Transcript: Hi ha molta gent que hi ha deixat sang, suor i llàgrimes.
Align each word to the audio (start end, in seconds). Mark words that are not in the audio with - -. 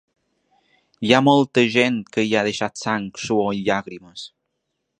Hi 1.07 1.11
ha 1.13 1.19
molta 1.27 1.65
gent 1.75 1.99
que 2.15 2.25
hi 2.29 2.33
ha 2.39 2.43
deixat 2.47 2.81
sang, 2.85 3.05
suor 3.27 3.53
i 3.59 3.63
llàgrimes. 3.69 4.25